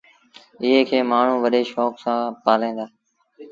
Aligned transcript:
ايئي 0.63 0.81
کي 0.89 0.97
مآڻهوٚݩ 1.09 1.41
وڏي 1.43 1.61
شوڪ 1.71 1.93
سآݩ 2.03 2.35
پآليٚن 2.45 2.73
دآ۔ 2.77 2.85